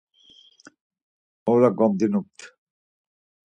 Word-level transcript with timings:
Ora 1.53 1.69
gomdinupt. 1.77 2.39